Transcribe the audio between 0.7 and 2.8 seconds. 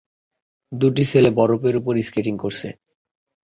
দুজন ছেলে বরফের ওপর স্কেটিং করছে।